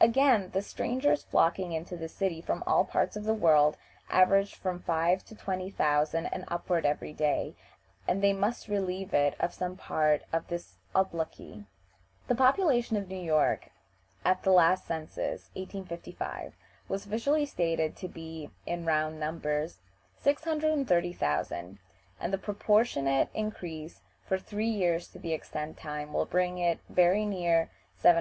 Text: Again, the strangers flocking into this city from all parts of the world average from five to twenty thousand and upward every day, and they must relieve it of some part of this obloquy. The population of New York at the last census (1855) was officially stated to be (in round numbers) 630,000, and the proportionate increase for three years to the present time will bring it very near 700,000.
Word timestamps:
Again, 0.00 0.50
the 0.52 0.62
strangers 0.62 1.24
flocking 1.24 1.72
into 1.72 1.96
this 1.96 2.14
city 2.14 2.40
from 2.40 2.62
all 2.68 2.84
parts 2.84 3.16
of 3.16 3.24
the 3.24 3.34
world 3.34 3.76
average 4.10 4.54
from 4.54 4.78
five 4.78 5.24
to 5.24 5.34
twenty 5.34 5.70
thousand 5.70 6.26
and 6.26 6.44
upward 6.46 6.86
every 6.86 7.12
day, 7.12 7.56
and 8.06 8.22
they 8.22 8.32
must 8.32 8.68
relieve 8.68 9.12
it 9.12 9.34
of 9.40 9.52
some 9.52 9.76
part 9.76 10.22
of 10.32 10.46
this 10.46 10.76
obloquy. 10.94 11.64
The 12.28 12.36
population 12.36 12.96
of 12.96 13.08
New 13.08 13.16
York 13.20 13.70
at 14.24 14.44
the 14.44 14.52
last 14.52 14.86
census 14.86 15.50
(1855) 15.54 16.54
was 16.88 17.04
officially 17.04 17.44
stated 17.44 17.96
to 17.96 18.06
be 18.06 18.52
(in 18.64 18.86
round 18.86 19.18
numbers) 19.18 19.80
630,000, 20.18 21.80
and 22.20 22.32
the 22.32 22.38
proportionate 22.38 23.30
increase 23.34 24.00
for 24.24 24.38
three 24.38 24.70
years 24.70 25.08
to 25.08 25.18
the 25.18 25.36
present 25.36 25.76
time 25.76 26.12
will 26.12 26.24
bring 26.24 26.58
it 26.58 26.78
very 26.88 27.26
near 27.26 27.72
700,000. 27.96 28.20